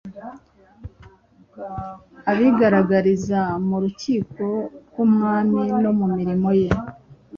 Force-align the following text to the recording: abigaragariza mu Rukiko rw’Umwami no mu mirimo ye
abigaragariza 2.31 3.39
mu 3.67 3.77
Rukiko 3.83 4.43
rw’Umwami 4.87 5.63
no 5.83 5.91
mu 5.97 6.05
mirimo 6.15 6.49
ye 6.61 6.69